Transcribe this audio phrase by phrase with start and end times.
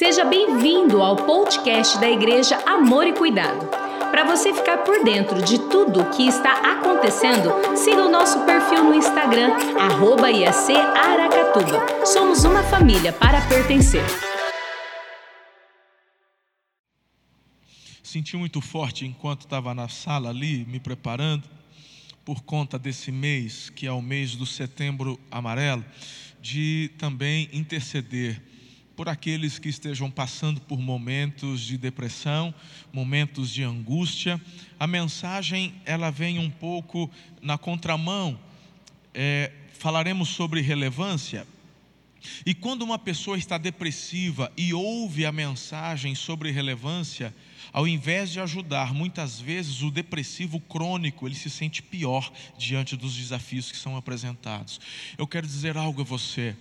[0.00, 3.68] Seja bem-vindo ao podcast da Igreja Amor e Cuidado.
[4.10, 8.82] Para você ficar por dentro de tudo o que está acontecendo, siga o nosso perfil
[8.82, 12.06] no Instagram, arroba IAC Aracatuba.
[12.06, 14.02] Somos uma família para pertencer.
[18.02, 21.46] Senti muito forte enquanto estava na sala ali, me preparando,
[22.24, 25.84] por conta desse mês, que é o mês do setembro amarelo,
[26.40, 28.48] de também interceder
[29.00, 32.54] por aqueles que estejam passando por momentos de depressão,
[32.92, 34.38] momentos de angústia.
[34.78, 38.38] A mensagem ela vem um pouco na contramão.
[39.14, 41.46] É, falaremos sobre relevância.
[42.44, 47.34] E quando uma pessoa está depressiva e ouve a mensagem sobre relevância,
[47.72, 53.16] ao invés de ajudar, muitas vezes o depressivo crônico, ele se sente pior diante dos
[53.16, 54.78] desafios que são apresentados.
[55.16, 56.54] Eu quero dizer algo a você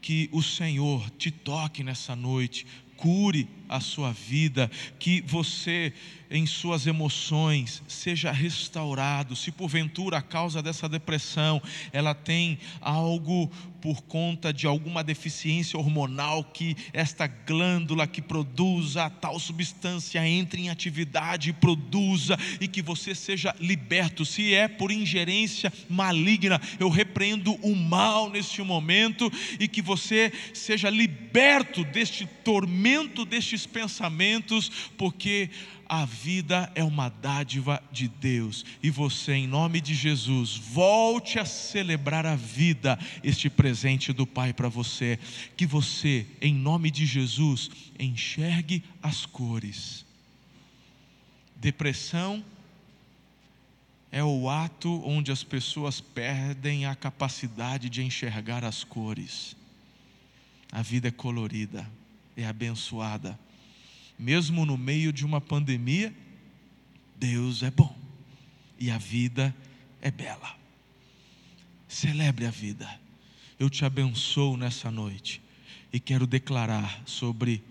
[0.00, 5.92] que o Senhor te toque nessa noite, cure a sua vida, que você,
[6.28, 9.36] em suas emoções, seja restaurado.
[9.36, 13.48] Se porventura a causa dessa depressão ela tem algo
[13.80, 20.62] por conta de alguma deficiência hormonal, que esta glândula que produza a tal substância entre
[20.62, 24.24] em atividade e produza, e que você seja liberto.
[24.24, 30.90] Se é por ingerência maligna, eu repreendo o mal neste momento, e que você seja
[30.90, 35.50] liberto deste tormento, deste esses pensamentos, porque
[35.86, 41.44] a vida é uma dádiva de Deus e você, em nome de Jesus, volte a
[41.44, 45.18] celebrar a vida, este presente do Pai para você.
[45.56, 50.06] Que você, em nome de Jesus, enxergue as cores.
[51.56, 52.42] Depressão
[54.12, 59.56] é o ato onde as pessoas perdem a capacidade de enxergar as cores.
[60.72, 61.88] A vida é colorida,
[62.36, 63.38] é abençoada
[64.20, 66.14] mesmo no meio de uma pandemia,
[67.16, 67.96] Deus é bom
[68.78, 69.54] e a vida
[70.02, 70.54] é bela.
[71.88, 72.88] Celebre a vida.
[73.58, 75.40] Eu te abençoo nessa noite
[75.90, 77.62] e quero declarar sobre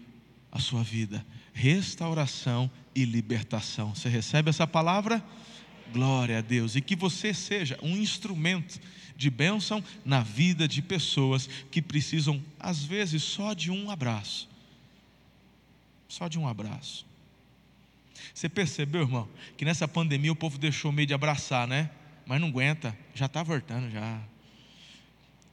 [0.52, 1.24] a sua vida
[1.54, 3.94] restauração e libertação.
[3.94, 5.24] Você recebe essa palavra?
[5.92, 6.76] Glória a Deus.
[6.76, 8.80] E que você seja um instrumento
[9.16, 14.50] de bênção na vida de pessoas que precisam, às vezes, só de um abraço
[16.10, 17.06] só de um abraço.
[18.34, 21.90] Você percebeu, irmão, que nessa pandemia o povo deixou meio de abraçar, né?
[22.26, 24.20] Mas não aguenta, já está voltando já.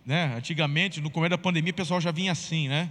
[0.04, 0.34] Né?
[0.36, 2.90] Antigamente, no começo da pandemia, o pessoal já vinha assim, né?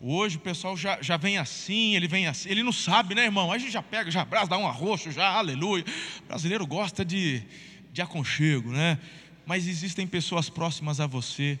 [0.00, 3.52] Hoje o pessoal já, já vem assim, ele vem assim, ele não sabe, né, irmão?
[3.52, 5.84] Aí a gente já pega, já abraça, dá um arroxo, já, aleluia.
[6.24, 7.42] O brasileiro gosta de,
[7.92, 8.98] de aconchego, né?
[9.46, 11.58] Mas existem pessoas próximas a você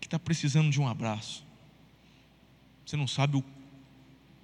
[0.00, 1.44] que está precisando de um abraço.
[2.86, 3.44] Você não sabe o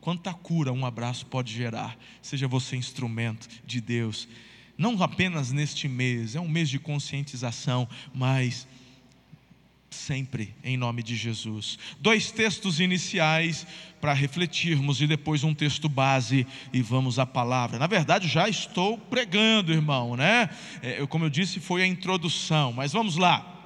[0.00, 1.96] Quanta cura um abraço pode gerar.
[2.22, 4.28] Seja você instrumento de Deus.
[4.76, 8.66] Não apenas neste mês, é um mês de conscientização, mas
[9.90, 11.78] sempre em nome de Jesus.
[12.00, 13.66] Dois textos iniciais
[14.00, 17.78] para refletirmos e depois um texto base e vamos à palavra.
[17.78, 20.48] Na verdade, já estou pregando, irmão, né?
[20.80, 23.59] É, como eu disse, foi a introdução, mas vamos lá.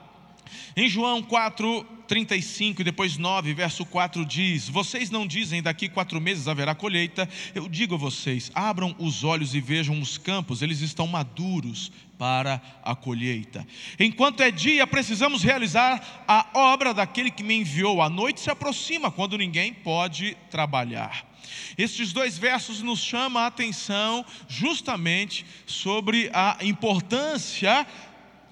[0.77, 6.21] Em João 4, 35 e depois 9, verso 4 diz: Vocês não dizem daqui quatro
[6.21, 7.29] meses haverá colheita.
[7.55, 12.61] Eu digo a vocês: abram os olhos e vejam os campos, eles estão maduros para
[12.83, 13.67] a colheita.
[13.99, 18.01] Enquanto é dia, precisamos realizar a obra daquele que me enviou.
[18.01, 21.35] A noite se aproxima, quando ninguém pode trabalhar.
[21.77, 27.87] Estes dois versos nos chamam a atenção justamente sobre a importância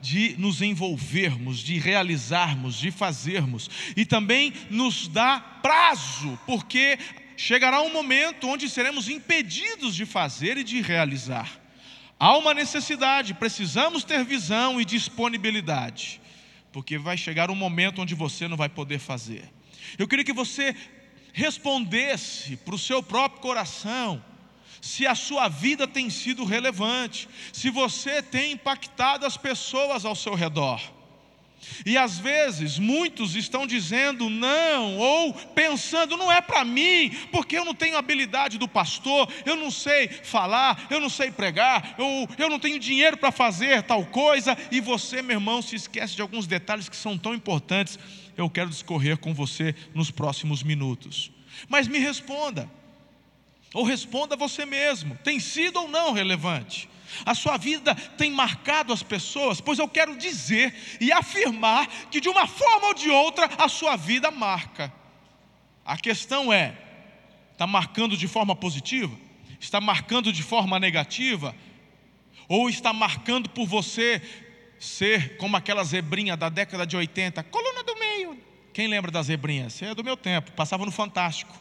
[0.03, 6.99] de nos envolvermos, de realizarmos, de fazermos, e também nos dá prazo, porque
[7.37, 11.61] chegará um momento onde seremos impedidos de fazer e de realizar.
[12.19, 16.21] Há uma necessidade, precisamos ter visão e disponibilidade,
[16.73, 19.49] porque vai chegar um momento onde você não vai poder fazer.
[19.97, 20.75] Eu queria que você
[21.33, 24.23] respondesse para o seu próprio coração,
[24.83, 30.35] se a sua vida tem sido relevante, se você tem impactado as pessoas ao seu
[30.35, 30.83] redor.
[31.87, 37.65] E às vezes muitos estão dizendo não, ou pensando, não é para mim, porque eu
[37.65, 42.51] não tenho habilidade do pastor, eu não sei falar, eu não sei pregar, eu, eu
[42.51, 46.49] não tenho dinheiro para fazer tal coisa, e você, meu irmão, se esquece de alguns
[46.49, 47.97] detalhes que são tão importantes.
[48.37, 51.31] Eu quero discorrer com você nos próximos minutos.
[51.69, 52.69] Mas me responda,
[53.73, 56.89] ou responda você mesmo: tem sido ou não relevante?
[57.27, 59.61] A sua vida tem marcado as pessoas?
[59.61, 63.97] Pois eu quero dizer e afirmar que de uma forma ou de outra a sua
[63.97, 64.93] vida marca.
[65.85, 66.77] A questão é:
[67.53, 69.15] Está marcando de forma positiva?
[69.61, 71.55] Está marcando de forma negativa?
[72.49, 74.21] Ou está marcando por você
[74.79, 78.37] ser como aquela zebrinha da década de 80, coluna do meio?
[78.73, 79.71] Quem lembra da zebrinha?
[79.71, 81.55] Você é do meu tempo, passava no Fantástico.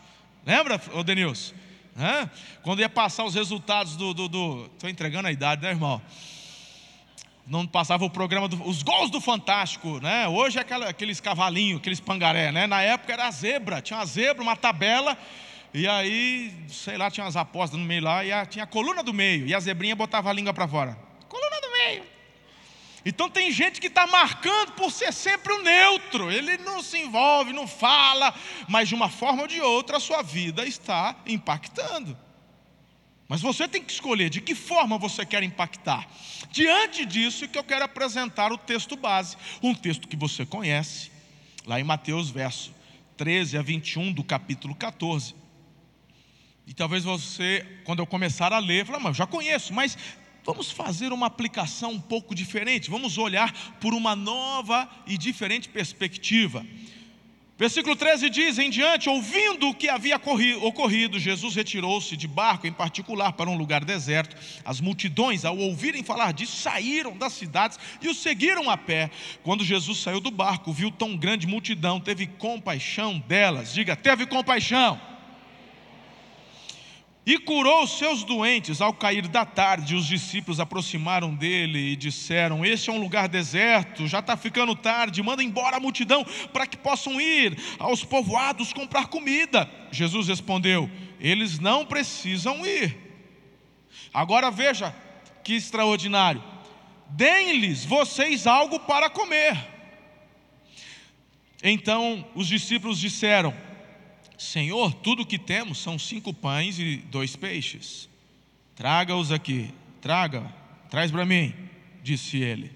[0.45, 1.53] Lembra, Denilson?
[2.63, 4.11] Quando ia passar os resultados do.
[4.11, 4.89] Estou do, do...
[4.89, 6.01] entregando a idade, né, irmão?
[7.45, 10.27] Não passava o programa, do, os gols do Fantástico, né?
[10.27, 12.67] Hoje é aquela, aqueles cavalinhos, aqueles pangaré, né?
[12.67, 15.17] Na época era a zebra, tinha uma zebra, uma tabela,
[15.73, 19.03] e aí, sei lá, tinha umas apostas no meio lá, e a, tinha a coluna
[19.03, 20.97] do meio, e a zebrinha botava a língua para fora.
[21.27, 22.03] Coluna do meio.
[23.03, 27.51] Então tem gente que está marcando por ser sempre o neutro, ele não se envolve,
[27.51, 28.33] não fala,
[28.67, 32.17] mas de uma forma ou de outra a sua vida está impactando.
[33.27, 36.05] Mas você tem que escolher de que forma você quer impactar.
[36.51, 41.09] Diante disso, que eu quero apresentar o texto base, um texto que você conhece,
[41.65, 42.73] lá em Mateus, verso
[43.15, 45.33] 13 a 21 do capítulo 14.
[46.67, 49.97] E talvez você, quando eu começar a ler, fale, mas eu já conheço, mas
[50.43, 56.65] Vamos fazer uma aplicação um pouco diferente, vamos olhar por uma nova e diferente perspectiva.
[57.61, 60.19] Versículo 13 diz: Em diante, ouvindo o que havia
[60.63, 64.35] ocorrido, Jesus retirou-se de barco, em particular, para um lugar deserto.
[64.65, 69.11] As multidões, ao ouvirem falar disso, saíram das cidades e o seguiram a pé.
[69.43, 73.75] Quando Jesus saiu do barco, viu tão grande multidão, teve compaixão delas.
[73.75, 74.99] Diga, teve compaixão
[77.25, 78.81] e curou os seus doentes.
[78.81, 84.07] Ao cair da tarde, os discípulos aproximaram dele e disseram: Este é um lugar deserto,
[84.07, 89.07] já está ficando tarde, manda embora a multidão para que possam ir aos povoados comprar
[89.07, 89.69] comida.
[89.91, 90.89] Jesus respondeu:
[91.19, 92.97] Eles não precisam ir.
[94.13, 94.93] Agora veja
[95.43, 96.43] que extraordinário:
[97.09, 99.69] deem-lhes vocês algo para comer.
[101.63, 103.53] Então os discípulos disseram:
[104.41, 108.09] Senhor, tudo que temos são cinco pães e dois peixes.
[108.75, 109.69] Traga-os aqui,
[110.01, 110.51] traga,
[110.89, 111.53] traz para mim,
[112.01, 112.71] disse ele.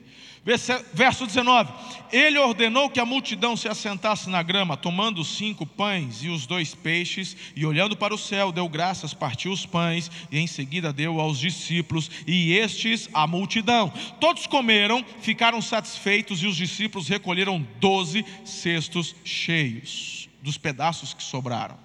[0.93, 1.73] Verso 19:
[2.13, 6.45] Ele ordenou que a multidão se assentasse na grama, tomando os cinco pães e os
[6.45, 10.93] dois peixes, e olhando para o céu, deu graças, partiu os pães, e em seguida
[10.93, 13.91] deu aos discípulos, e estes à multidão.
[14.19, 21.77] Todos comeram, ficaram satisfeitos, e os discípulos recolheram doze cestos cheios dos pedaços que sobraram.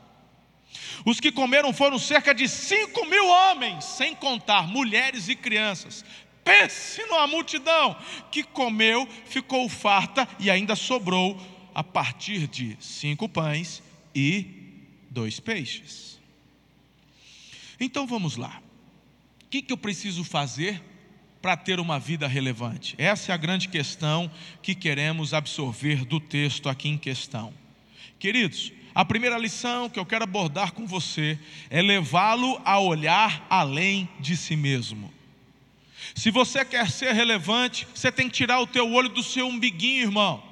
[1.05, 6.05] Os que comeram foram cerca de cinco mil homens, sem contar mulheres e crianças.
[6.45, 7.97] Pense numa multidão
[8.31, 11.41] que comeu, ficou farta e ainda sobrou
[11.75, 13.83] a partir de cinco pães
[14.15, 14.47] e
[15.11, 16.21] dois peixes.
[17.81, 18.63] Então vamos lá.
[19.45, 20.83] O que, que eu preciso fazer
[21.41, 22.95] para ter uma vida relevante?
[22.99, 24.31] Essa é a grande questão
[24.63, 27.53] que queremos absorver do texto aqui em questão.
[28.21, 31.39] Queridos, a primeira lição que eu quero abordar com você
[31.71, 35.11] é levá-lo a olhar além de si mesmo.
[36.15, 40.03] Se você quer ser relevante, você tem que tirar o teu olho do seu umbiguinho,
[40.03, 40.43] irmão.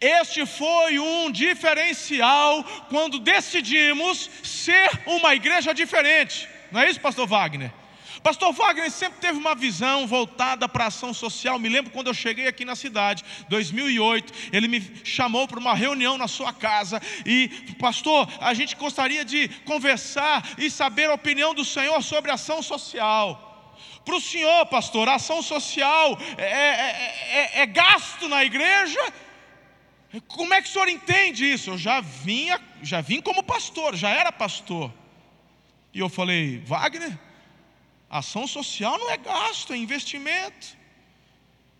[0.00, 6.48] Este foi um diferencial quando decidimos ser uma igreja diferente.
[6.72, 7.72] Não é isso, pastor Wagner?
[8.22, 11.58] Pastor Wagner sempre teve uma visão voltada para a ação social.
[11.58, 16.18] Me lembro quando eu cheguei aqui na cidade, 2008, ele me chamou para uma reunião
[16.18, 17.48] na sua casa e,
[17.78, 23.46] pastor, a gente gostaria de conversar e saber a opinião do Senhor sobre ação social.
[24.04, 29.00] Para o senhor, pastor, a ação social é, é, é, é gasto na igreja?
[30.26, 31.70] Como é que o senhor entende isso?
[31.70, 34.90] Eu já vinha, já vim como pastor, já era pastor.
[35.92, 37.18] E eu falei, Wagner,
[38.10, 40.76] Ação social não é gasto, é investimento.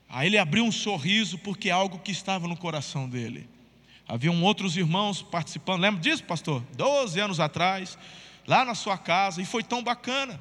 [0.09, 3.49] Aí ele abriu um sorriso porque é algo que estava no coração dele.
[4.07, 6.63] Haviam outros irmãos participando, lembra disso, pastor?
[6.75, 7.99] Doze anos atrás,
[8.47, 10.41] lá na sua casa, e foi tão bacana.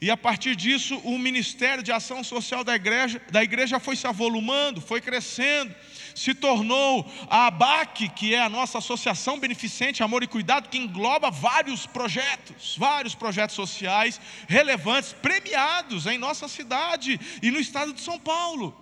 [0.00, 4.06] E a partir disso, o ministério de ação social da igreja, da igreja foi se
[4.06, 5.74] avolumando, foi crescendo
[6.18, 11.30] se tornou a ABAC, que é a nossa associação beneficente Amor e Cuidado, que engloba
[11.30, 18.18] vários projetos, vários projetos sociais relevantes, premiados em nossa cidade e no estado de São
[18.18, 18.76] Paulo.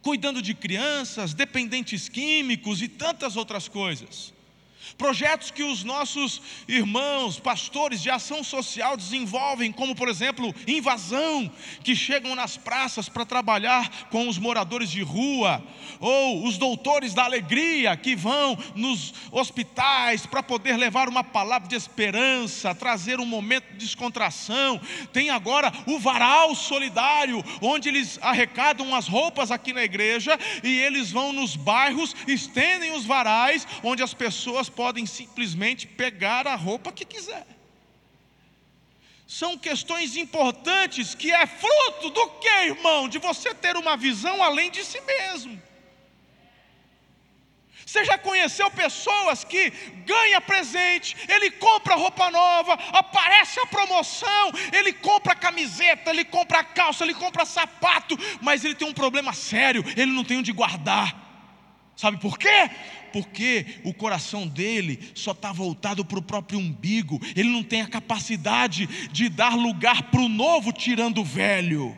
[0.00, 4.32] Cuidando de crianças, dependentes químicos e tantas outras coisas.
[4.96, 11.50] Projetos que os nossos irmãos, pastores de ação social desenvolvem, como por exemplo, invasão,
[11.82, 15.62] que chegam nas praças para trabalhar com os moradores de rua,
[16.00, 21.74] ou os doutores da alegria, que vão nos hospitais para poder levar uma palavra de
[21.74, 24.80] esperança, trazer um momento de descontração.
[25.12, 31.10] Tem agora o varal solidário, onde eles arrecadam as roupas aqui na igreja e eles
[31.10, 37.04] vão nos bairros, estendem os varais, onde as pessoas podem simplesmente pegar a roupa que
[37.04, 37.46] quiser.
[39.26, 43.08] São questões importantes que é fruto do que, irmão?
[43.08, 45.60] De você ter uma visão além de si mesmo.
[47.86, 49.70] Você já conheceu pessoas que
[50.04, 57.04] ganha presente, ele compra roupa nova, aparece a promoção, ele compra camiseta, ele compra calça,
[57.04, 61.14] ele compra sapato, mas ele tem um problema sério, ele não tem onde guardar.
[61.96, 62.70] Sabe por quê?
[63.14, 67.86] Porque o coração dele só está voltado para o próprio umbigo, ele não tem a
[67.86, 71.96] capacidade de dar lugar para o novo tirando o velho.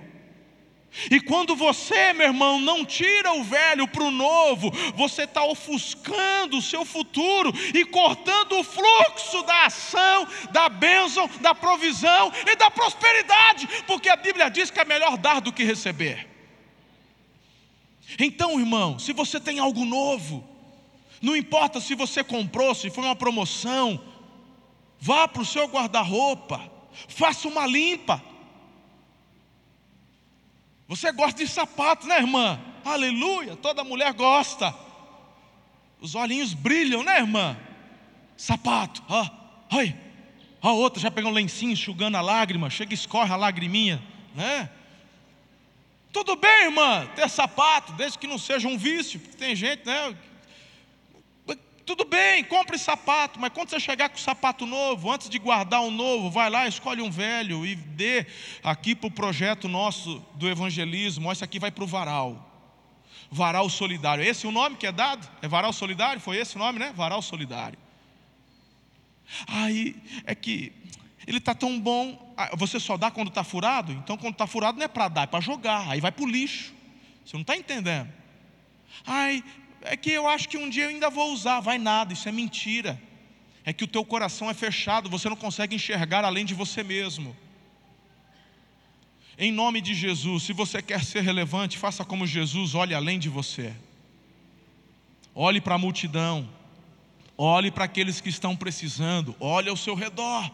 [1.10, 6.58] E quando você, meu irmão, não tira o velho para o novo, você está ofuscando
[6.58, 12.70] o seu futuro e cortando o fluxo da ação, da bênção, da provisão e da
[12.70, 16.28] prosperidade, porque a Bíblia diz que é melhor dar do que receber.
[18.18, 20.55] Então, irmão, se você tem algo novo,
[21.22, 24.00] não importa se você comprou, se foi uma promoção,
[24.98, 26.70] vá para o seu guarda-roupa,
[27.08, 28.22] faça uma limpa
[30.88, 32.60] você gosta de sapato, né, irmã?
[32.84, 34.74] Aleluia, toda mulher gosta.
[36.00, 37.56] Os olhinhos brilham, né, irmã?
[38.36, 39.28] Sapato, ó,
[39.72, 39.94] oi.
[40.62, 44.02] A outra já pegou um lencinho enxugando a lágrima, chega e escorre a lagriminha,
[44.34, 44.70] né?
[46.12, 50.16] Tudo bem, irmã, ter sapato, desde que não seja um vício, porque tem gente, né,
[51.86, 55.80] tudo bem, compre sapato, mas quando você chegar com o sapato novo, antes de guardar
[55.82, 58.26] um novo, vai lá, escolhe um velho e dê
[58.60, 61.30] aqui para o projeto nosso do evangelismo.
[61.30, 62.42] Esse aqui vai para o varal.
[63.30, 64.24] Varal solidário.
[64.24, 65.28] Esse é o nome que é dado?
[65.40, 66.20] É varal solidário?
[66.20, 66.92] Foi esse o nome, né?
[66.92, 67.78] Varal solidário.
[69.46, 70.72] Aí é que
[71.24, 72.34] ele está tão bom.
[72.36, 73.92] Ah, você só dá quando está furado?
[73.92, 75.88] Então, quando está furado, não é para dar, é para jogar.
[75.88, 76.74] Aí vai para o lixo.
[77.24, 78.12] Você não está entendendo?
[79.04, 79.42] Ai,
[79.88, 81.60] é que eu acho que um dia eu ainda vou usar.
[81.60, 83.00] Vai nada, isso é mentira.
[83.64, 87.36] É que o teu coração é fechado, você não consegue enxergar além de você mesmo.
[89.38, 93.28] Em nome de Jesus, se você quer ser relevante, faça como Jesus, olhe além de
[93.28, 93.74] você.
[95.34, 96.48] Olhe para a multidão,
[97.36, 100.50] olhe para aqueles que estão precisando, olhe ao seu redor.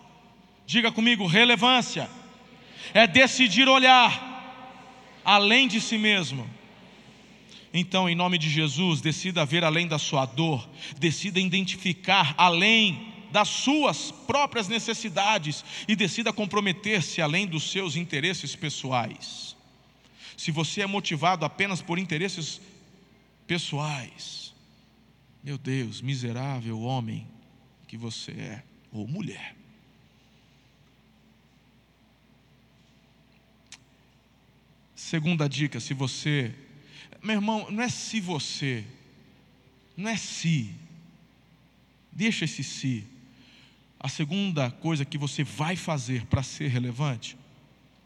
[0.67, 2.09] Diga comigo, relevância
[2.93, 4.31] é decidir olhar
[5.25, 6.49] além de si mesmo.
[7.73, 13.49] Então, em nome de Jesus, decida ver além da sua dor, decida identificar além das
[13.49, 19.57] suas próprias necessidades e decida comprometer-se além dos seus interesses pessoais.
[20.37, 22.61] Se você é motivado apenas por interesses
[23.47, 24.53] pessoais,
[25.43, 27.27] meu Deus, miserável homem
[27.89, 28.63] que você é,
[28.93, 29.57] ou mulher.
[34.95, 36.55] Segunda dica: se você
[37.23, 38.85] meu irmão, não é se você,
[39.97, 40.75] não é se.
[42.11, 43.05] Deixa esse se.
[43.99, 47.37] A segunda coisa que você vai fazer para ser relevante,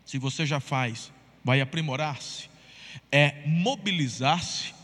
[0.04, 1.10] se você já faz,
[1.42, 2.50] vai aprimorar-se,
[3.10, 4.74] é mobilizar-se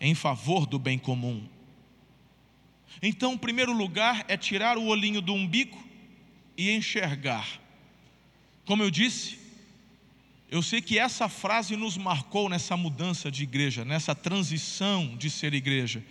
[0.00, 1.46] em favor do bem comum.
[3.00, 5.82] Então, o primeiro lugar é tirar o olhinho do umbigo
[6.56, 7.60] e enxergar.
[8.64, 9.38] Como eu disse,
[10.48, 15.54] eu sei que essa frase nos marcou nessa mudança de igreja, nessa transição de ser
[15.54, 16.04] igreja.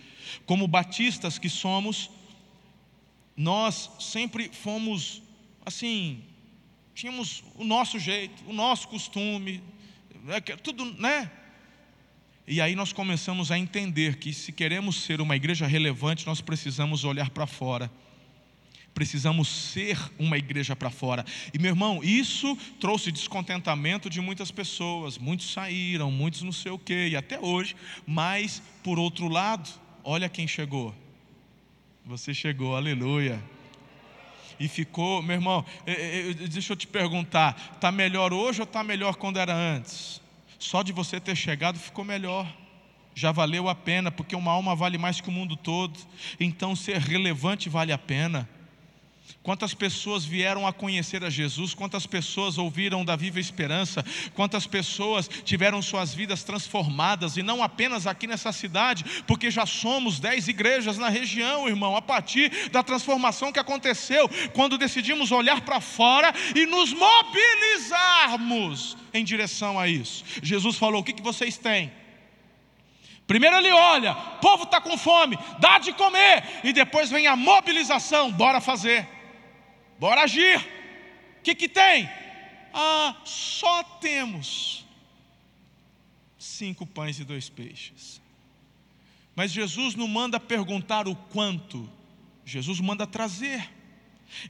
[0.44, 2.10] Como batistas que somos,
[3.36, 5.22] nós sempre fomos
[5.64, 6.22] assim,
[6.94, 9.62] tínhamos o nosso jeito, o nosso costume,
[10.24, 11.30] né, tudo, né?
[12.46, 17.04] E aí nós começamos a entender que se queremos ser uma igreja relevante, nós precisamos
[17.04, 17.90] olhar para fora
[18.96, 21.22] precisamos ser uma igreja para fora.
[21.52, 26.78] E meu irmão, isso trouxe descontentamento de muitas pessoas, muitos saíram, muitos não sei o
[26.78, 27.76] quê, e até hoje,
[28.06, 29.68] mas por outro lado,
[30.02, 30.94] olha quem chegou.
[32.06, 33.38] Você chegou, aleluia.
[34.58, 35.62] E ficou, meu irmão,
[36.48, 40.22] deixa eu te perguntar, está melhor hoje ou está melhor quando era antes?
[40.58, 42.50] Só de você ter chegado ficou melhor
[43.14, 45.98] já valeu a pena, porque uma alma vale mais que o mundo todo.
[46.38, 48.46] Então, ser relevante vale a pena.
[49.42, 54.04] Quantas pessoas vieram a conhecer a Jesus, quantas pessoas ouviram da viva esperança,
[54.34, 60.18] quantas pessoas tiveram suas vidas transformadas, e não apenas aqui nessa cidade, porque já somos
[60.18, 65.80] dez igrejas na região, irmão, a partir da transformação que aconteceu, quando decidimos olhar para
[65.80, 70.24] fora e nos mobilizarmos em direção a isso.
[70.42, 71.92] Jesus falou: O que, que vocês têm?
[73.26, 77.34] Primeiro ele olha, o povo está com fome, dá de comer, e depois vem a
[77.34, 79.15] mobilização, bora fazer.
[79.98, 80.58] Bora agir.
[81.38, 82.08] O que, que tem?
[82.72, 84.84] Ah, só temos
[86.38, 88.20] cinco pães e dois peixes.
[89.34, 91.90] Mas Jesus não manda perguntar o quanto,
[92.44, 93.70] Jesus manda trazer.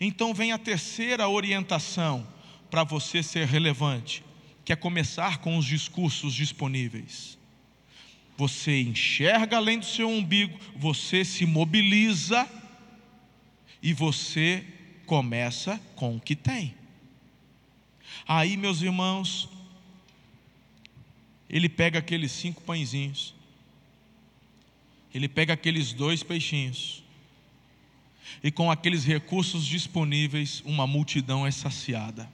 [0.00, 2.26] Então vem a terceira orientação
[2.70, 4.24] para você ser relevante,
[4.64, 7.36] que é começar com os discursos disponíveis.
[8.36, 12.48] Você enxerga além do seu umbigo, você se mobiliza
[13.82, 14.64] e você
[15.06, 16.74] começa com o que tem.
[18.26, 19.48] Aí, meus irmãos,
[21.48, 23.34] ele pega aqueles cinco pãezinhos,
[25.14, 27.02] ele pega aqueles dois peixinhos,
[28.42, 32.28] e com aqueles recursos disponíveis, uma multidão é saciada.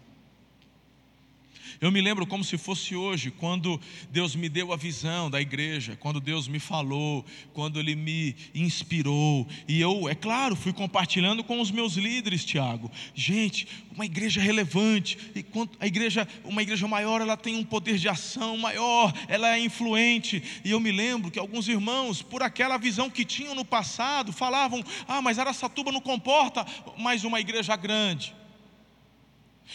[1.80, 5.96] Eu me lembro como se fosse hoje, quando Deus me deu a visão da igreja,
[5.98, 9.46] quando Deus me falou, quando Ele me inspirou.
[9.66, 12.90] E eu, é claro, fui compartilhando com os meus líderes, Tiago.
[13.14, 15.44] Gente, uma igreja relevante, e
[15.80, 20.42] a igreja, uma igreja maior, ela tem um poder de ação maior, ela é influente.
[20.64, 24.82] E eu me lembro que alguns irmãos, por aquela visão que tinham no passado, falavam:
[25.06, 26.66] ah, mas Araçatuba não comporta
[26.98, 28.34] mais uma igreja grande.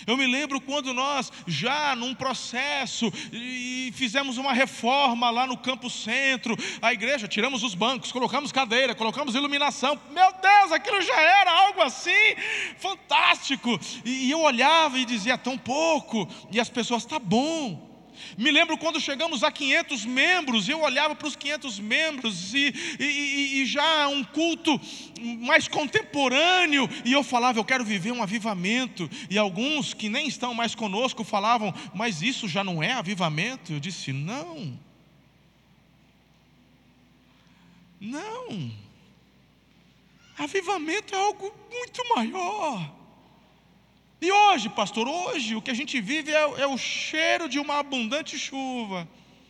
[0.05, 5.89] Eu me lembro quando nós, já num processo, e fizemos uma reforma lá no Campo
[5.89, 9.99] Centro, a igreja, tiramos os bancos, colocamos cadeira, colocamos iluminação.
[10.11, 12.35] Meu Deus, aquilo já era algo assim
[12.77, 13.79] fantástico.
[14.05, 17.86] E eu olhava e dizia, tão pouco, e as pessoas, tá bom.
[18.37, 23.61] Me lembro quando chegamos a 500 membros, eu olhava para os 500 membros e, e,
[23.61, 24.79] e, já um culto
[25.39, 29.09] mais contemporâneo, e eu falava, eu quero viver um avivamento.
[29.29, 33.73] E alguns que nem estão mais conosco falavam, mas isso já não é avivamento?
[33.73, 34.77] Eu disse, não.
[37.99, 38.71] Não.
[40.37, 42.96] Avivamento é algo muito maior.
[44.19, 47.79] E hoje, pastor, hoje o que a gente vive é, é o cheiro de uma
[47.79, 49.07] abundante chuva.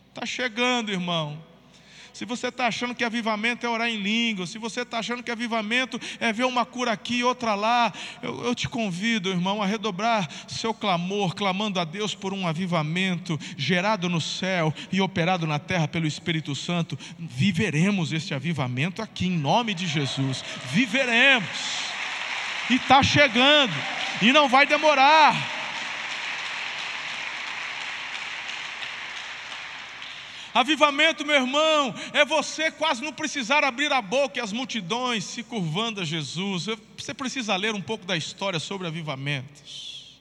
[0.10, 1.42] Está chegando, irmão.
[2.18, 5.30] Se você está achando que avivamento é orar em língua, se você está achando que
[5.30, 7.94] avivamento é ver uma cura aqui, outra lá,
[8.24, 13.40] eu, eu, te convido, irmão, a redobrar seu clamor, clamando a Deus por um avivamento
[13.56, 16.98] gerado no céu e operado na terra pelo Espírito Santo.
[17.20, 20.44] Viveremos este avivamento aqui, em nome de Jesus.
[20.74, 21.97] Viveremos.
[22.70, 23.74] E está chegando
[24.22, 25.58] e não vai demorar.
[30.54, 35.44] Avivamento, meu irmão, é você quase não precisar abrir a boca e as multidões se
[35.44, 36.66] curvando a Jesus.
[36.98, 40.20] Você precisa ler um pouco da história sobre avivamentos.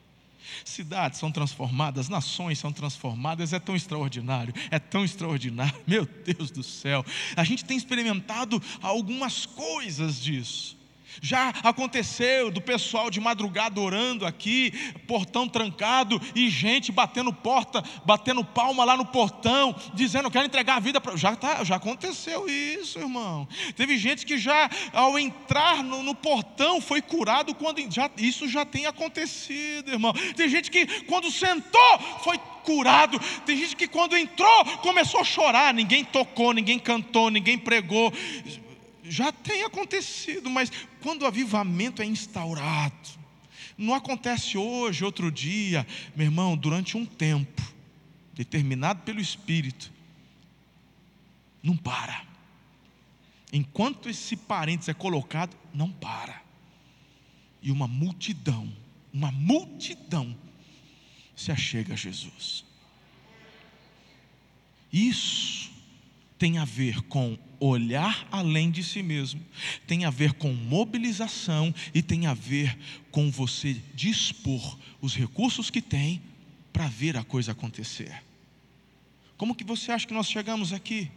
[0.63, 6.61] Cidades são transformadas, nações são transformadas, é tão extraordinário, é tão extraordinário, meu Deus do
[6.61, 7.03] céu.
[7.35, 10.76] A gente tem experimentado algumas coisas disso.
[11.21, 14.71] Já aconteceu do pessoal de madrugada orando aqui,
[15.07, 20.79] portão trancado e gente batendo porta, batendo palma lá no portão, dizendo: "Quero entregar a
[20.79, 21.15] vida para".
[21.15, 23.47] Já tá, já aconteceu isso, irmão.
[23.75, 28.65] Teve gente que já ao entrar no, no portão foi curado quando já isso já
[28.65, 30.13] tem acontecido, irmão.
[30.35, 33.17] Tem gente que quando sentou foi curado.
[33.45, 38.11] Tem gente que quando entrou começou a chorar, ninguém tocou, ninguém cantou, ninguém pregou
[39.09, 43.09] já tem acontecido, mas quando o avivamento é instaurado,
[43.77, 47.61] não acontece hoje, outro dia, meu irmão, durante um tempo,
[48.33, 49.91] determinado pelo Espírito,
[51.61, 52.25] não para.
[53.51, 56.41] Enquanto esse parênteses é colocado, não para.
[57.61, 58.71] E uma multidão,
[59.13, 60.35] uma multidão
[61.35, 62.65] se achega a Jesus.
[64.91, 65.71] Isso
[66.37, 69.41] tem a ver com olhar além de si mesmo,
[69.85, 72.77] tem a ver com mobilização e tem a ver
[73.11, 76.21] com você dispor os recursos que tem
[76.71, 78.23] para ver a coisa acontecer.
[79.37, 81.09] Como que você acha que nós chegamos aqui?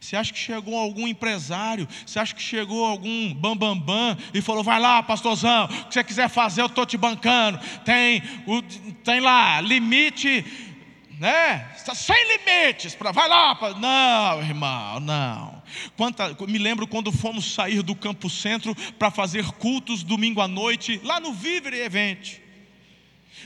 [0.00, 1.88] Você acha que chegou algum empresário?
[2.06, 5.94] Você acha que chegou algum bambambam bam, bam, e falou: vai lá, pastorzão, o que
[5.94, 7.58] você quiser fazer, eu estou te bancando.
[7.84, 8.62] Tem, o,
[9.02, 10.44] tem lá, limite
[11.22, 11.68] né?
[11.94, 13.54] Sem limites para vai lá.
[13.54, 13.74] Pra...
[13.74, 15.51] Não, irmão, não.
[15.96, 21.00] Quanta, me lembro quando fomos sair do Campo Centro para fazer cultos domingo à noite
[21.02, 22.42] lá no Vivere Event.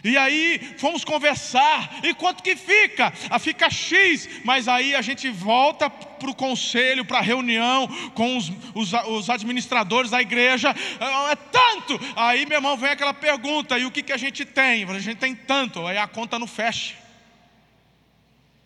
[0.05, 3.13] E aí fomos conversar, e quanto que fica?
[3.31, 8.37] Ah, fica X, mas aí a gente volta para o conselho, para a reunião com
[8.37, 11.99] os, os, os, administradores da igreja, ah, é tanto.
[12.15, 14.85] Aí meu irmão vem aquela pergunta: e o que, que a gente tem?
[14.85, 17.06] A gente tem tanto, aí a conta não fecha.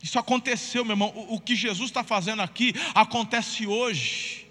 [0.03, 1.13] Isso aconteceu, meu irmão.
[1.15, 4.47] O, o que Jesus está fazendo aqui acontece hoje.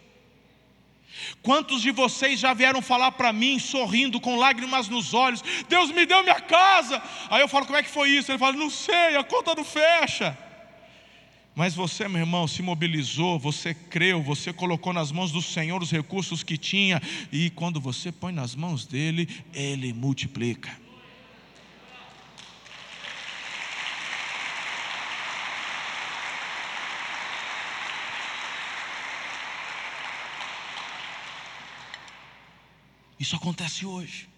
[1.42, 6.06] Quantos de vocês já vieram falar para mim, sorrindo, com lágrimas nos olhos: Deus me
[6.06, 7.02] deu minha casa.
[7.30, 8.32] Aí eu falo: Como é que foi isso?
[8.32, 10.38] Ele fala: Não sei, a conta não fecha.
[11.56, 15.92] Mas você, meu irmão, se mobilizou, você creu, você colocou nas mãos do Senhor os
[15.92, 17.02] recursos que tinha,
[17.34, 20.72] e quando você põe nas mãos dele, ele multiplica.
[33.19, 34.29] Isso acontece hoje.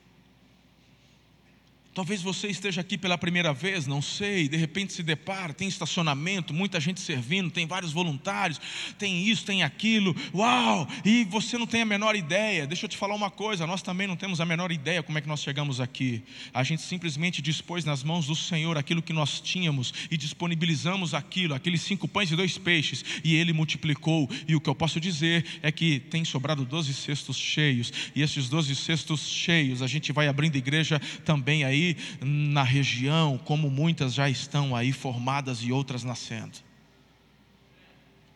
[1.94, 6.54] Talvez você esteja aqui pela primeira vez, não sei, de repente se depara, tem estacionamento,
[6.54, 8.62] muita gente servindo, tem vários voluntários,
[8.98, 10.88] tem isso, tem aquilo, uau!
[11.04, 12.66] E você não tem a menor ideia.
[12.66, 15.22] Deixa eu te falar uma coisa, nós também não temos a menor ideia como é
[15.22, 16.24] que nós chegamos aqui.
[16.54, 21.54] A gente simplesmente dispôs nas mãos do Senhor aquilo que nós tínhamos e disponibilizamos aquilo,
[21.54, 24.30] aqueles cinco pães e dois peixes, e Ele multiplicou.
[24.48, 28.48] E o que eu posso dizer é que tem sobrado doze cestos cheios, e esses
[28.48, 34.14] doze cestos cheios a gente vai abrindo igreja também aí aí na região, como muitas
[34.14, 36.58] já estão aí formadas e outras nascendo.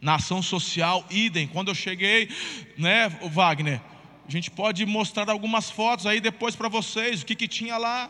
[0.02, 1.48] Na ação social, idem.
[1.48, 2.30] Quando eu cheguei,
[2.78, 3.82] né, Wagner,
[4.28, 8.10] a gente pode mostrar algumas fotos aí depois para vocês, o que, que tinha lá.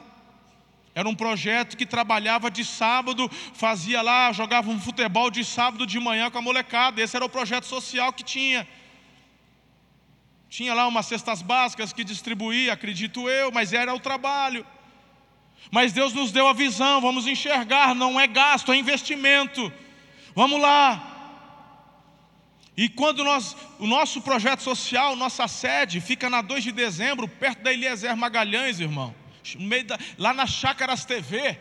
[0.93, 5.99] Era um projeto que trabalhava de sábado, fazia lá, jogava um futebol de sábado de
[5.99, 7.01] manhã com a molecada.
[7.01, 8.65] Esse era o projeto social que tinha.
[10.47, 14.65] Tinha lá umas cestas básicas que distribuía, acredito eu, mas era o trabalho.
[15.71, 19.71] Mas Deus nos deu a visão, vamos enxergar, não é gasto, é investimento.
[20.33, 21.11] Vamos lá.
[22.77, 27.63] E quando nós, o nosso projeto social, nossa sede, fica na 2 de dezembro, perto
[27.63, 29.15] da Eliezer Magalhães, irmão,
[29.85, 31.57] da, lá na Chácaras TV.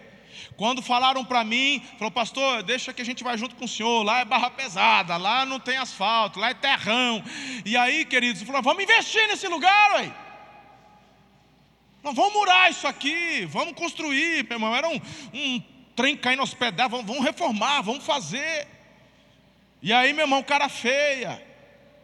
[0.57, 4.03] Quando falaram para mim, falou, pastor, deixa que a gente vai junto com o senhor,
[4.03, 7.23] lá é barra pesada, lá não tem asfalto, lá é terrão.
[7.65, 10.24] E aí, queridos, falou, vamos investir nesse lugar, ué.
[12.05, 14.77] Não, vamos murar isso aqui, vamos construir, meu irmão.
[14.77, 15.01] Era um,
[15.33, 15.63] um
[15.97, 18.69] trem caindo aos pedaços, vamos, vamos reformar, vamos fazer.
[19.81, 21.43] E aí, meu irmão, cara feia.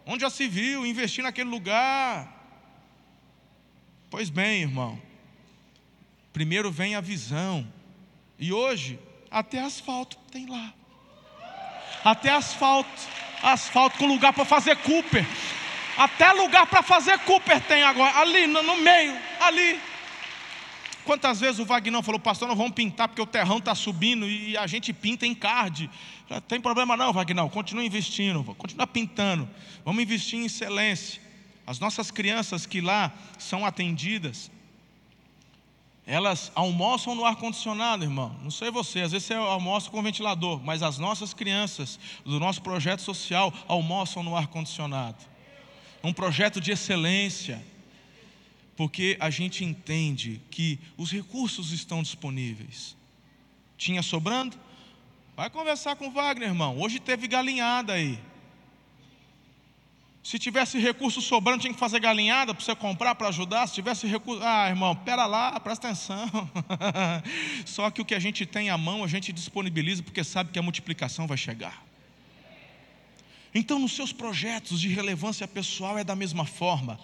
[0.07, 2.27] Onde já se viu investir naquele lugar?
[4.09, 5.01] Pois bem, irmão.
[6.33, 7.71] Primeiro vem a visão.
[8.39, 8.99] E hoje,
[9.31, 10.73] até asfalto tem lá.
[12.03, 12.89] Até asfalto.
[13.43, 15.27] Asfalto com lugar para fazer Cooper.
[15.99, 18.19] Até lugar para fazer Cooper tem agora.
[18.19, 19.90] Ali no, no meio, ali.
[21.11, 24.57] Quantas vezes o Vagnão falou, pastor, não vamos pintar porque o terrão está subindo e
[24.57, 25.91] a gente pinta em card.
[26.31, 29.51] Não tem problema não, Vagnão, continua investindo, continua pintando.
[29.85, 31.21] Vamos investir em excelência.
[31.67, 34.53] As nossas crianças que lá são atendidas,
[36.07, 38.37] elas almoçam no ar-condicionado, irmão.
[38.41, 42.63] Não sei você, às vezes você almoça com ventilador, mas as nossas crianças do nosso
[42.63, 45.19] projeto social almoçam no ar-condicionado.
[46.05, 47.61] Um projeto de excelência
[48.81, 52.97] porque a gente entende que os recursos estão disponíveis.
[53.77, 54.59] Tinha sobrando?
[55.37, 56.81] Vai conversar com Wagner, irmão.
[56.81, 58.19] Hoje teve galinhada aí.
[60.25, 63.67] Se tivesse recurso sobrando, tinha que fazer galinhada para você comprar, para ajudar.
[63.67, 64.43] Se tivesse recurso.
[64.43, 66.51] Ah, irmão, pera lá, presta atenção.
[67.67, 70.59] Só que o que a gente tem à mão, a gente disponibiliza, porque sabe que
[70.59, 71.85] a multiplicação vai chegar.
[73.55, 76.99] Então, nos seus projetos de relevância pessoal é da mesma forma.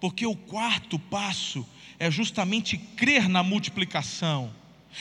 [0.00, 1.66] Porque o quarto passo
[1.98, 4.54] é justamente crer na multiplicação,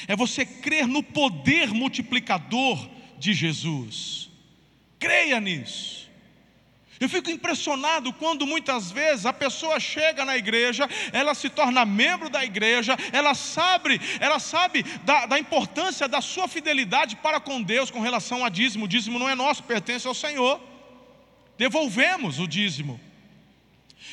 [0.08, 4.30] é você crer no poder multiplicador de Jesus.
[5.00, 6.08] Creia nisso.
[7.00, 12.28] Eu fico impressionado quando muitas vezes a pessoa chega na igreja, ela se torna membro
[12.28, 17.92] da igreja, ela sabe, ela sabe da, da, importância da sua fidelidade para com Deus
[17.92, 18.86] com relação a dízimo.
[18.86, 20.60] O dízimo não é nosso, pertence ao Senhor.
[21.56, 23.00] Devolvemos o dízimo.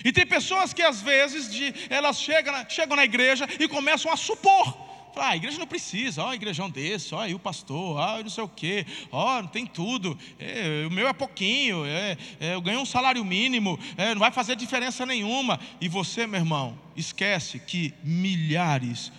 [0.05, 4.17] E tem pessoas que às vezes de, elas chegam, chegam na igreja e começam a
[4.17, 4.85] supor.
[5.17, 8.29] Ah, a igreja não precisa, ó, a igrejão desse, ó, aí o pastor, ó, não
[8.29, 12.61] sei o quê, ó, não tem tudo, é, o meu é pouquinho, é, é, eu
[12.61, 15.61] ganho um salário mínimo, é, não vai fazer diferença nenhuma.
[15.81, 19.13] E você, meu irmão, esquece que milhares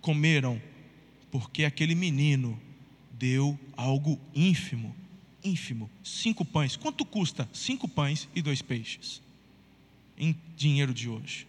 [0.00, 0.60] comeram,
[1.30, 2.60] porque aquele menino
[3.12, 4.94] deu algo ínfimo,
[5.44, 6.74] ínfimo, cinco pães.
[6.74, 9.22] Quanto custa cinco pães e dois peixes?
[10.20, 11.48] Em dinheiro de hoje.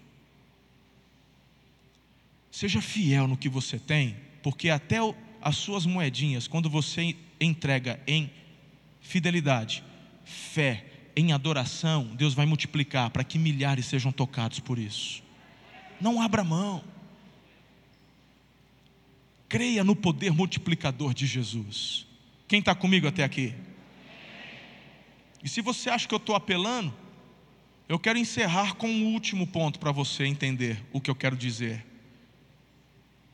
[2.50, 4.98] Seja fiel no que você tem, porque até
[5.42, 8.32] as suas moedinhas, quando você entrega em
[9.02, 9.84] fidelidade,
[10.24, 15.22] fé, em adoração, Deus vai multiplicar para que milhares sejam tocados por isso.
[16.00, 16.84] Não abra mão.
[19.50, 22.08] Creia no poder multiplicador de Jesus.
[22.48, 23.54] Quem está comigo até aqui?
[25.44, 26.94] E se você acha que eu estou apelando,
[27.92, 31.86] eu quero encerrar com um último ponto para você entender o que eu quero dizer.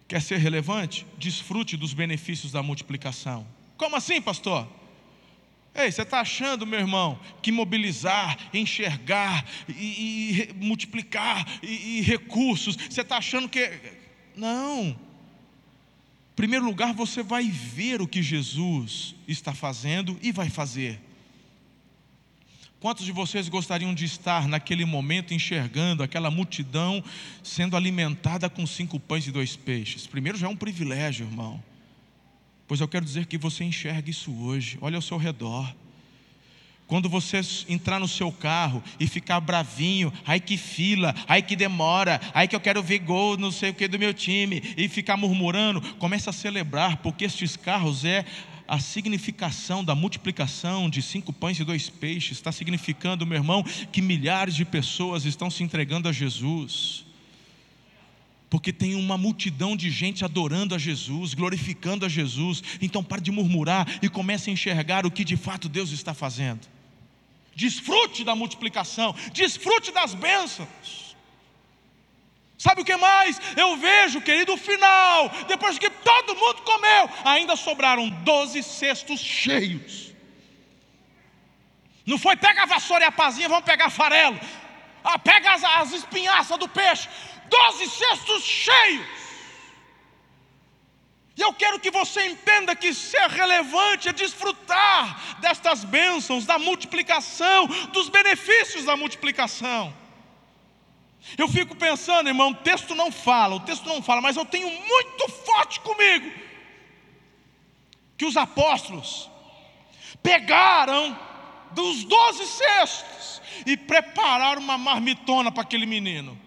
[0.08, 1.06] Quer ser relevante?
[1.16, 3.46] Desfrute dos benefícios da multiplicação.
[3.78, 4.68] Como assim, pastor?
[5.76, 12.76] Ei, você está achando, meu irmão, que mobilizar, enxergar e, e multiplicar e, e recursos,
[12.76, 13.72] você está achando que.
[14.36, 14.88] Não.
[14.88, 21.00] Em primeiro lugar, você vai ver o que Jesus está fazendo e vai fazer.
[22.80, 27.04] Quantos de vocês gostariam de estar naquele momento enxergando aquela multidão
[27.42, 30.06] sendo alimentada com cinco pães e dois peixes?
[30.06, 31.62] Primeiro já é um privilégio, irmão.
[32.68, 35.74] Pois eu quero dizer que você enxerga isso hoje, olha ao seu redor.
[36.86, 42.22] Quando você entrar no seu carro e ficar bravinho, ai que fila, ai que demora,
[42.32, 45.18] ai que eu quero ver gol, não sei o que do meu time, e ficar
[45.18, 48.24] murmurando, comece a celebrar, porque estes carros é
[48.68, 54.02] a significação da multiplicação de cinco pães e dois peixes, está significando, meu irmão, que
[54.02, 57.08] milhares de pessoas estão se entregando a Jesus
[58.50, 62.64] porque tem uma multidão de gente adorando a Jesus, glorificando a Jesus.
[62.82, 66.62] Então pare de murmurar e comece a enxergar o que de fato Deus está fazendo.
[67.56, 71.07] Desfrute da multiplicação, desfrute das bênçãos.
[72.58, 73.40] Sabe o que mais?
[73.56, 80.12] Eu vejo, querido, o final, depois que todo mundo comeu, ainda sobraram doze cestos cheios.
[82.06, 84.40] Não foi pega a vassoura e a pazinha, vamos pegar farelo.
[85.04, 87.08] Ah, pega as, as espinhaças do peixe
[87.50, 89.08] doze cestos cheios.
[91.36, 97.68] E eu quero que você entenda que ser relevante é desfrutar destas bênçãos, da multiplicação,
[97.94, 99.94] dos benefícios da multiplicação.
[101.36, 104.70] Eu fico pensando, irmão, o texto não fala, o texto não fala, mas eu tenho
[104.70, 106.32] muito forte comigo
[108.18, 109.30] que os apóstolos
[110.22, 111.18] pegaram
[111.72, 116.40] dos doze cestos e prepararam uma marmitona para aquele menino.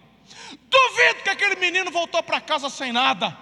[0.69, 3.37] Duvido que aquele menino voltou para casa sem nada.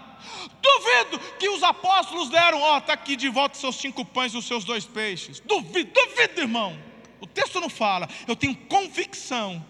[0.62, 4.38] Duvido que os apóstolos deram, ó, oh, está aqui de volta seus cinco pães e
[4.38, 5.40] os seus dois peixes.
[5.40, 6.78] Duvido, duvido, irmão.
[7.22, 8.08] O texto não fala.
[8.28, 9.66] Eu tenho convicção,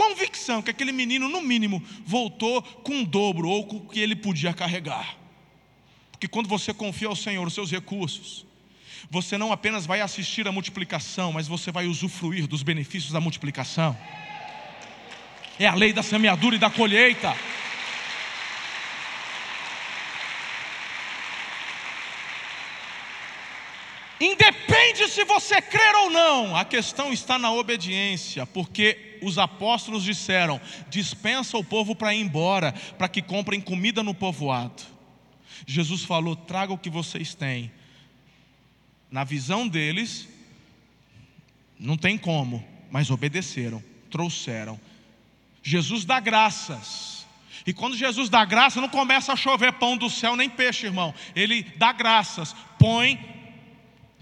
[0.00, 4.16] convicção que aquele menino, no mínimo, voltou com o dobro ou com o que ele
[4.16, 5.16] podia carregar.
[6.10, 8.46] Porque quando você confia ao Senhor os seus recursos,
[9.10, 13.96] você não apenas vai assistir a multiplicação, mas você vai usufruir dos benefícios da multiplicação
[15.64, 17.36] é a lei da semeadura e da colheita.
[24.40, 30.58] Independe se você crer ou não, a questão está na obediência, porque os apóstolos disseram:
[30.88, 34.82] dispensa o povo para ir embora, para que comprem comida no povoado.
[35.66, 37.70] Jesus falou: traga o que vocês têm.
[39.10, 40.26] Na visão deles,
[41.78, 44.80] não tem como, mas obedeceram, trouxeram.
[45.62, 47.26] Jesus dá graças.
[47.66, 51.14] E quando Jesus dá graça, não começa a chover pão do céu nem peixe, irmão.
[51.36, 53.18] Ele dá graças, põe,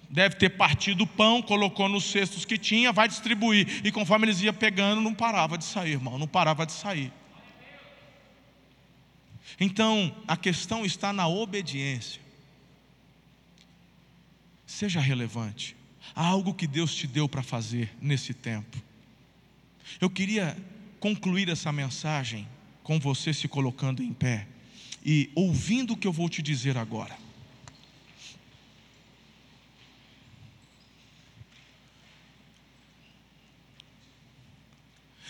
[0.08, 3.80] deve ter partido o pão, colocou nos cestos que tinha, vai distribuir.
[3.84, 7.12] E conforme eles iam pegando, não parava de sair, irmão, não parava de sair.
[9.60, 12.20] Então, a questão está na obediência.
[14.66, 15.76] Seja relevante.
[16.14, 18.76] Há algo que Deus te deu para fazer nesse tempo.
[20.00, 20.56] Eu queria
[21.00, 22.46] concluir essa mensagem
[22.82, 24.46] com você se colocando em pé
[25.04, 27.16] e ouvindo o que eu vou te dizer agora.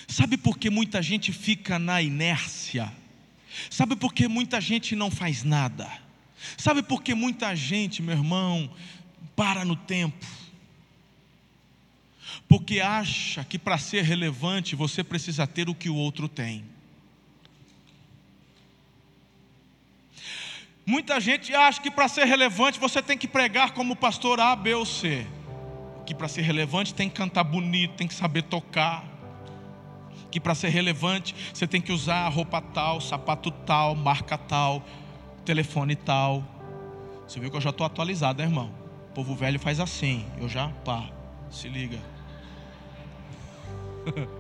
[0.07, 2.93] Sabe por que muita gente fica na inércia?
[3.71, 5.91] Sabe por que muita gente não faz nada?
[6.57, 8.71] Sabe por que muita gente, meu irmão,
[9.35, 10.27] para no tempo?
[12.49, 16.65] porque acha que para ser relevante você precisa ter o que o outro tem.
[20.87, 24.75] Muita gente acha que para ser relevante você tem que pregar como pastor A, B
[24.75, 25.27] ou C.
[26.07, 29.05] Que para ser relevante tem que cantar bonito, tem que saber tocar.
[30.31, 34.83] Que para ser relevante você tem que usar roupa tal, sapato tal, marca tal,
[35.45, 36.45] telefone tal.
[37.27, 38.71] Você viu que eu já estou atualizado, né, irmão?
[39.11, 41.11] O povo velho faz assim, eu já, pá,
[41.51, 41.99] se liga.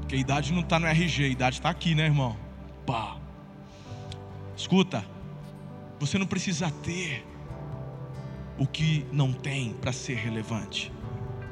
[0.00, 2.36] Porque a idade não está no RG, a idade está aqui, né, irmão?
[2.86, 3.16] Pá.
[4.56, 5.04] Escuta,
[5.98, 7.24] você não precisa ter
[8.58, 10.92] o que não tem para ser relevante.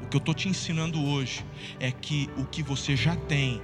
[0.09, 1.45] O que eu estou te ensinando hoje
[1.79, 3.61] é que o que você já tem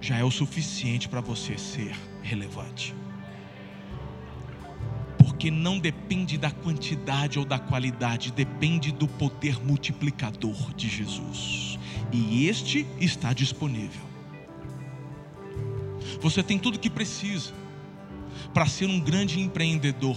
[0.00, 2.92] já é o suficiente para você ser relevante
[5.42, 11.80] porque não depende da quantidade ou da qualidade, depende do poder multiplicador de Jesus.
[12.12, 14.02] E este está disponível.
[16.20, 17.52] Você tem tudo o que precisa
[18.54, 20.16] para ser um grande empreendedor.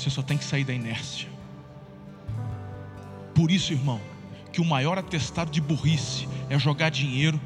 [0.00, 1.28] Você só tem que sair da inércia.
[3.34, 4.00] Por isso, irmão,
[4.50, 7.38] que o maior atestado de burrice é jogar dinheiro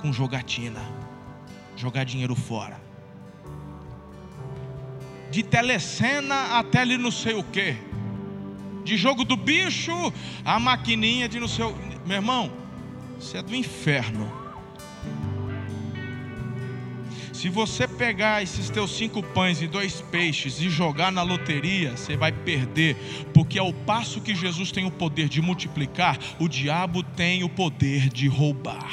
[0.00, 0.80] com jogatina,
[1.76, 2.80] jogar dinheiro fora.
[5.30, 7.76] De telecena até ali não sei o que,
[8.82, 9.92] de jogo do bicho
[10.42, 11.76] a maquininha de não sei o.
[12.06, 12.50] Meu irmão,
[13.20, 14.32] isso é do inferno.
[17.38, 22.16] Se você pegar esses teus cinco pães e dois peixes e jogar na loteria, você
[22.16, 22.96] vai perder,
[23.32, 28.08] porque ao passo que Jesus tem o poder de multiplicar, o diabo tem o poder
[28.08, 28.90] de roubar.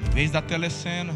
[0.00, 1.14] Em vez da telecena,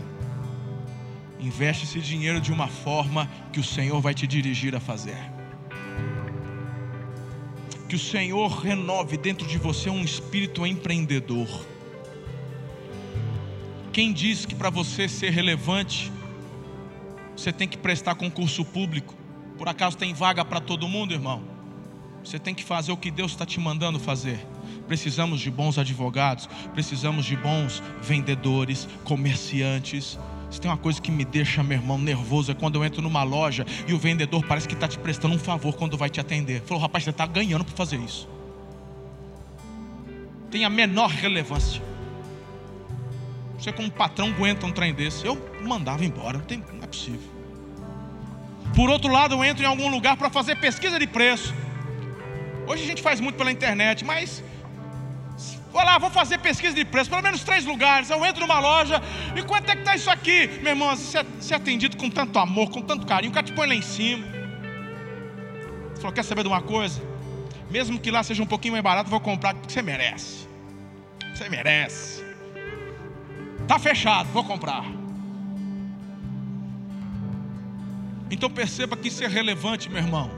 [1.40, 5.38] investe esse dinheiro de uma forma que o Senhor vai te dirigir a fazer
[7.88, 11.48] que o Senhor renove dentro de você um espírito empreendedor.
[13.92, 16.12] Quem diz que para você ser relevante,
[17.35, 19.14] você tem que prestar concurso público?
[19.57, 21.42] Por acaso tem vaga para todo mundo, irmão?
[22.22, 24.38] Você tem que fazer o que Deus está te mandando fazer.
[24.87, 30.18] Precisamos de bons advogados, precisamos de bons vendedores, comerciantes,
[30.50, 33.22] se tem uma coisa que me deixa, meu irmão, nervoso é quando eu entro numa
[33.22, 36.62] loja e o vendedor parece que está te prestando um favor quando vai te atender.
[36.62, 38.28] Falou, rapaz, você está ganhando por fazer isso.
[40.50, 41.82] Tem a menor relevância.
[43.58, 45.26] Você, como patrão, aguenta um trem desse.
[45.26, 47.28] Eu mandava embora, não, tem, não é possível.
[48.74, 51.52] Por outro lado, eu entro em algum lugar para fazer pesquisa de preço.
[52.66, 54.42] Hoje a gente faz muito pela internet, mas
[55.70, 58.09] Vou lá, vou fazer pesquisa de preço, pelo menos três lugares.
[58.09, 59.02] Eu entro numa loja
[59.37, 60.48] e quanto é que está isso aqui?
[60.62, 63.52] Meu irmão, você é, é atendido com tanto amor, com tanto carinho, o cara te
[63.52, 64.26] põe lá em cima.
[65.90, 67.02] Você falou, quer saber de uma coisa?
[67.70, 70.48] Mesmo que lá seja um pouquinho mais barato, vou comprar porque você merece.
[71.35, 72.24] Você merece.
[73.61, 74.85] Está fechado, vou comprar.
[78.31, 80.31] Então perceba que isso é relevante, meu irmão.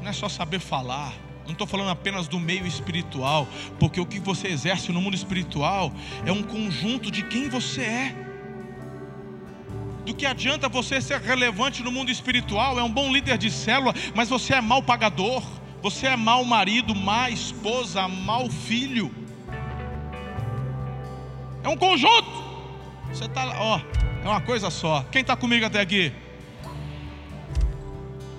[0.00, 1.12] Não é só saber falar
[1.44, 5.92] não estou falando apenas do meio espiritual, porque o que você exerce no mundo espiritual
[6.24, 8.14] é um conjunto de quem você é.
[10.04, 13.94] Do que adianta você ser relevante no mundo espiritual, é um bom líder de célula,
[14.14, 15.42] mas você é mau pagador,
[15.80, 19.12] você é mau marido, má esposa, mau filho.
[21.62, 22.52] É um conjunto.
[23.08, 23.80] Você está lá, ó,
[24.24, 25.04] é uma coisa só.
[25.10, 26.12] Quem está comigo até aqui?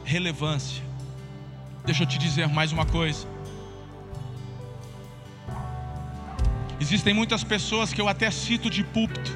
[0.03, 0.92] Relevância
[1.85, 3.27] Deixa eu te dizer mais uma coisa.
[6.79, 9.31] Existem muitas pessoas que eu até cito de púlpito,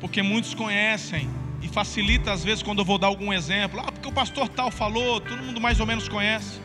[0.00, 1.28] porque muitos conhecem
[1.62, 3.80] e facilita às vezes quando eu vou dar algum exemplo.
[3.80, 6.60] Ah, porque o pastor tal falou, todo mundo mais ou menos conhece.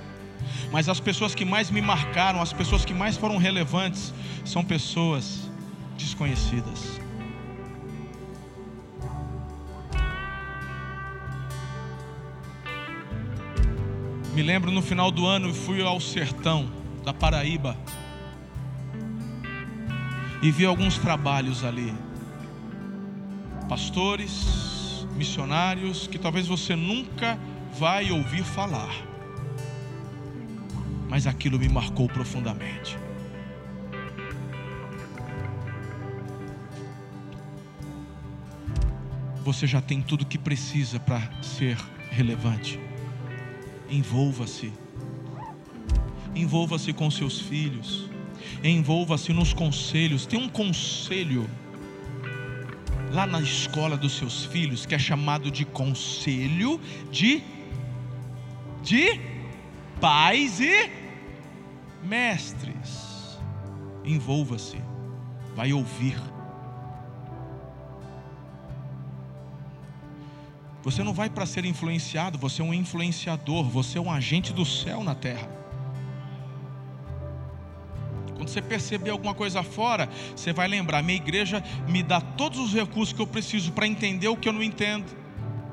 [0.72, 4.14] Mas as pessoas que mais me marcaram, as pessoas que mais foram relevantes,
[4.46, 5.50] são pessoas
[5.98, 7.01] desconhecidas.
[14.34, 16.72] Me lembro no final do ano fui ao sertão
[17.04, 17.78] da Paraíba
[20.42, 21.94] e vi alguns trabalhos ali.
[23.68, 27.38] Pastores, missionários que talvez você nunca
[27.78, 28.96] vai ouvir falar.
[31.10, 32.98] Mas aquilo me marcou profundamente.
[39.44, 41.78] Você já tem tudo que precisa para ser
[42.10, 42.80] relevante.
[43.92, 44.72] Envolva-se.
[46.34, 48.10] Envolva-se com seus filhos.
[48.64, 50.26] Envolva-se nos conselhos.
[50.26, 51.50] Tem um conselho
[53.12, 56.80] lá na escola dos seus filhos que é chamado de conselho
[57.12, 57.44] de
[58.82, 59.20] de
[60.00, 60.90] pais e
[62.04, 63.38] mestres.
[64.04, 64.78] Envolva-se.
[65.54, 66.16] Vai ouvir
[70.84, 74.66] Você não vai para ser influenciado, você é um influenciador, você é um agente do
[74.66, 75.48] céu na terra.
[78.36, 82.74] Quando você perceber alguma coisa fora, você vai lembrar: minha igreja me dá todos os
[82.74, 85.06] recursos que eu preciso para entender o que eu não entendo,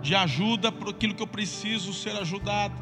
[0.02, 2.74] de ajuda para aquilo que eu preciso ser ajudado,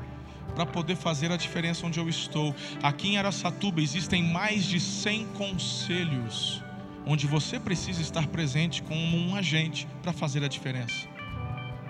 [0.57, 2.53] para poder fazer a diferença onde eu estou.
[2.83, 6.61] Aqui em Aracatuba existem mais de 100 conselhos,
[7.07, 11.16] onde você precisa estar presente como um agente para fazer a diferença.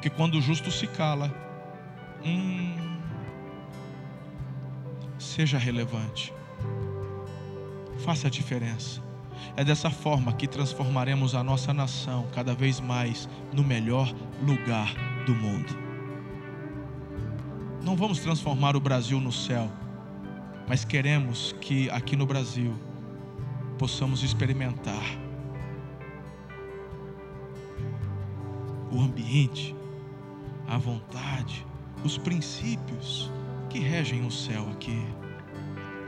[0.07, 1.34] Porque quando o justo se cala,
[2.24, 2.76] hum,
[5.18, 6.32] seja relevante,
[8.04, 9.02] faça a diferença.
[9.57, 14.14] É dessa forma que transformaremos a nossa nação cada vez mais no melhor
[14.46, 14.94] lugar
[15.26, 15.76] do mundo.
[17.82, 19.68] Não vamos transformar o Brasil no céu,
[20.68, 22.78] mas queremos que aqui no Brasil
[23.76, 25.02] possamos experimentar
[28.92, 29.76] o ambiente,
[30.68, 31.64] a vontade,
[32.04, 33.30] os princípios
[33.68, 35.02] que regem o céu aqui.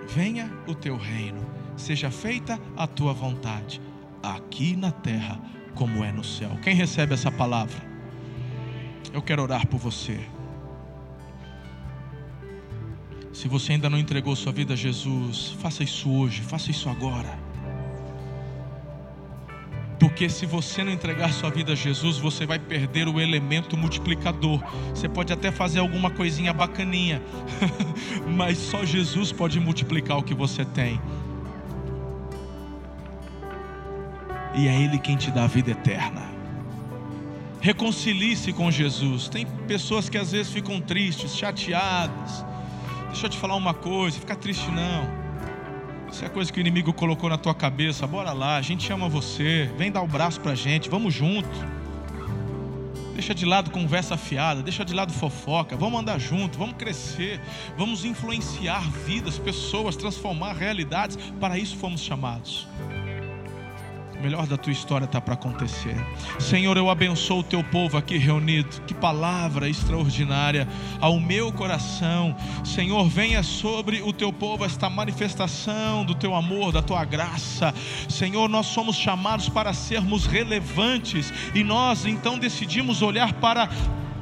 [0.08, 1.40] Venha o teu reino,
[1.76, 3.80] seja feita a tua vontade,
[4.22, 5.40] aqui na terra
[5.74, 6.50] como é no céu.
[6.62, 7.86] Quem recebe essa palavra?
[9.12, 10.18] Eu quero orar por você.
[13.32, 17.47] Se você ainda não entregou sua vida a Jesus, faça isso hoje, faça isso agora.
[20.18, 24.60] Porque se você não entregar sua vida a Jesus, você vai perder o elemento multiplicador.
[24.92, 27.22] Você pode até fazer alguma coisinha bacaninha,
[28.26, 31.00] mas só Jesus pode multiplicar o que você tem.
[34.56, 36.28] E é Ele quem te dá a vida eterna.
[37.60, 39.28] Reconcilie-se com Jesus.
[39.28, 42.44] Tem pessoas que às vezes ficam tristes, chateadas.
[43.06, 45.27] Deixa eu te falar uma coisa, fica triste não.
[46.10, 48.06] Isso é coisa que o inimigo colocou na tua cabeça.
[48.06, 49.70] Bora lá, a gente ama você.
[49.76, 51.48] Vem dar o braço pra gente, vamos junto.
[53.14, 55.76] Deixa de lado conversa fiada, deixa de lado fofoca.
[55.76, 57.40] Vamos andar junto, vamos crescer,
[57.76, 61.18] vamos influenciar vidas, pessoas, transformar realidades.
[61.40, 62.66] Para isso fomos chamados.
[64.18, 65.94] O melhor da tua história está para acontecer.
[66.40, 68.82] Senhor, eu abençoo o teu povo aqui reunido.
[68.84, 70.66] Que palavra extraordinária
[71.00, 72.34] ao meu coração.
[72.64, 77.72] Senhor, venha sobre o teu povo esta manifestação do teu amor, da tua graça.
[78.08, 83.68] Senhor, nós somos chamados para sermos relevantes e nós então decidimos olhar para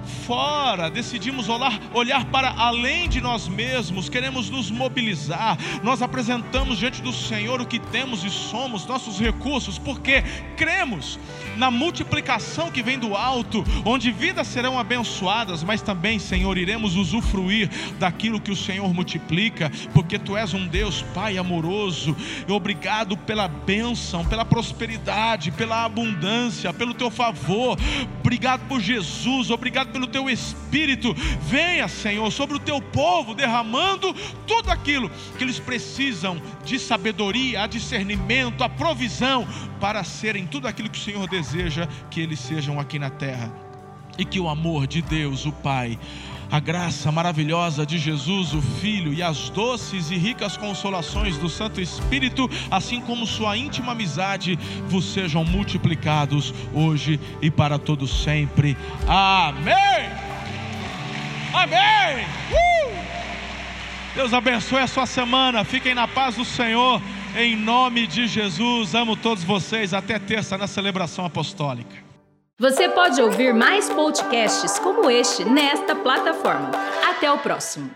[0.06, 5.58] fora, decidimos olhar, olhar para além de nós mesmos, queremos nos mobilizar.
[5.82, 10.22] Nós apresentamos diante do Senhor o que temos e somos, nossos recursos, porque
[10.56, 11.18] cremos
[11.56, 17.68] na multiplicação que vem do alto, onde vidas serão abençoadas, mas também, Senhor, iremos usufruir
[17.98, 22.16] daquilo que o Senhor multiplica, porque Tu és um Deus, Pai amoroso.
[22.46, 27.78] E obrigado pela bênção, pela prosperidade, pela abundância, pelo Teu favor.
[28.20, 31.14] Obrigado por Jesus, obrigado pelo Teu Espírito.
[31.40, 34.12] Venha, Senhor, sobre o Teu povo, derramando
[34.46, 39.48] tudo aquilo que eles precisam de sabedoria, a discernimento, a provisão
[39.80, 43.50] para serem tudo aquilo que o Senhor deseja que eles sejam aqui na terra.
[44.18, 45.98] E que o amor de Deus, o Pai,
[46.50, 51.80] a graça maravilhosa de Jesus, o Filho, e as doces e ricas consolações do Santo
[51.80, 58.76] Espírito, assim como sua íntima amizade, vos sejam multiplicados hoje e para todos sempre.
[59.06, 59.74] Amém.
[61.52, 62.24] Amém.
[62.52, 62.96] Uh!
[64.14, 65.64] Deus abençoe a sua semana.
[65.64, 67.02] Fiquem na paz do Senhor.
[67.36, 69.92] Em nome de Jesus, amo todos vocês.
[69.92, 72.05] Até terça na celebração apostólica.
[72.58, 76.70] Você pode ouvir mais podcasts como este nesta plataforma.
[77.06, 77.90] Até o próximo.